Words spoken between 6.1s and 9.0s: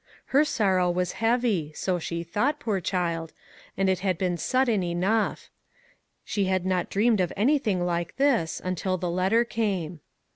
she had not dreamed of anything like this, until